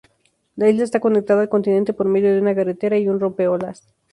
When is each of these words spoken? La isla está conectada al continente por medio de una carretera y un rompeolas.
La 0.55 0.67
isla 0.67 0.83
está 0.83 0.99
conectada 0.99 1.41
al 1.43 1.49
continente 1.49 1.93
por 1.93 2.07
medio 2.07 2.33
de 2.33 2.41
una 2.41 2.55
carretera 2.55 2.97
y 2.97 3.07
un 3.07 3.19
rompeolas. 3.19 3.87